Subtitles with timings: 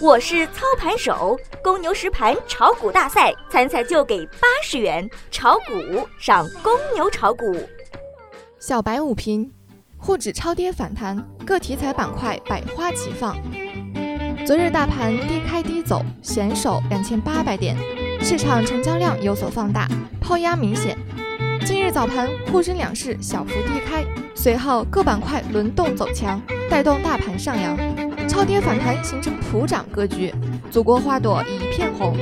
[0.00, 7.56] 我是操盘手，公牛实盘炒股大赛参赛就给八十元，炒股上公牛炒股。
[8.60, 9.52] 小白午评：
[9.96, 13.36] 沪指超跌反弹，各题材板块百花齐放。
[14.46, 17.76] 昨日大盘低开低走，险守两千八百点，
[18.20, 19.88] 市场成交量有所放大，
[20.20, 20.96] 抛压明显。
[21.66, 24.04] 今日早盘沪深两市小幅低开，
[24.36, 27.76] 随后各板块轮动走强，带动大盘上扬。
[28.28, 30.32] 超跌反弹形成普涨格局，
[30.70, 32.16] 祖国花朵一片红。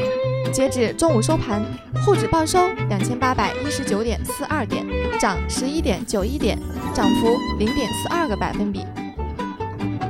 [0.53, 1.63] 截止中午收盘，
[2.05, 4.87] 沪指报收两千八百一十九点四二点，
[5.19, 6.57] 涨十一点九一点，
[6.95, 8.81] 涨幅零点四二个百分比。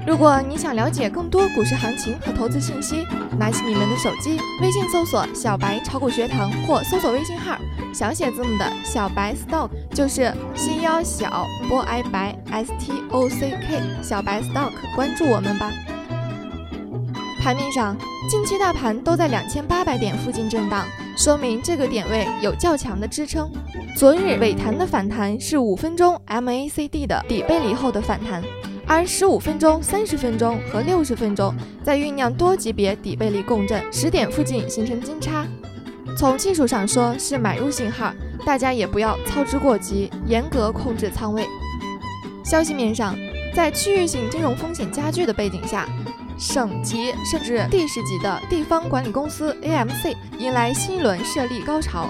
[0.07, 3.05] 如果你想了解更多股市行情和投资信息，
[3.37, 7.59] 拿起你们的手机，微信搜索“小白炒股学堂”或搜索微信号
[7.93, 15.73] 小写字母的小白 stock，就是新腰小波 i 白 s t o c k 小白 stock，关注我们吧。
[17.43, 17.97] 盘面上，
[18.31, 20.85] 近期大盘都在两千八百点附近震荡，
[21.17, 23.51] 说明这个点位有较强的支撑。
[23.97, 28.41] 昨日尾盘的反弹是五分钟 MACD 的底背离后的反弹。
[28.87, 35.45] 而十五分钟、三十分钟和六十分钟在酝酿多级别底背离共振，十点附近形成金叉。
[36.17, 38.13] 从技术上说是买入信号，
[38.47, 41.47] 大家也不要操之过急，严格控制仓位。
[42.45, 43.17] 消息面上，
[43.55, 45.89] 在区域性金融风险加剧的背景下，
[46.39, 52.09] 省级甚至地市级的地方管理公司 AMC 迎来新一轮设立高潮。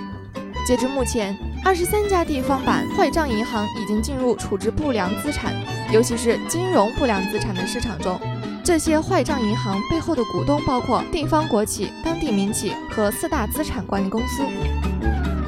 [0.66, 5.52] 截至目前，二十三家地方版坏账银行已经进入处置不良资产，
[5.92, 8.20] 尤其是金融不良资产的市场中。
[8.62, 14.44] 这些坏账银行背后的股东包括地方国企、当地民企和四大资产管理公司。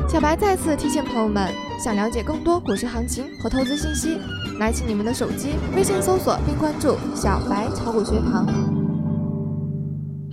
[0.08, 4.18] 小白再次提醒朋友们，想了解更多股市行情和投资信息，
[4.58, 8.44] 拿起你们的手机，微信搜索并关注“小白炒股学堂”。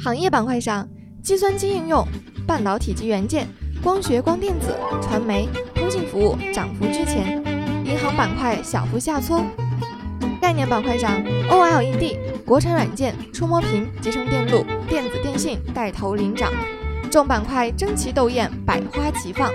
[0.03, 0.89] 行业板块上，
[1.21, 2.03] 计算机应用、
[2.47, 3.47] 半导体及元件。
[3.85, 7.37] 光学光电子、传媒、通信服务涨幅居前，
[7.85, 9.45] 银行板块小幅下挫。
[10.41, 16.51] 概念板块上，OLED、国产软件、触摸屏、集成电路、电子电信带头领涨，
[17.11, 19.53] 众板块争奇斗艳，百花齐放。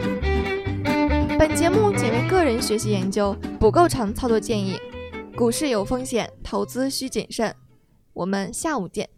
[1.36, 4.78] 本节目仅为个人学习研究，不构成操作建议。
[5.34, 7.52] 股市有风险，投资需谨慎。
[8.12, 9.08] 我们下午见。